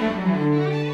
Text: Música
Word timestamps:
Música 0.00 0.87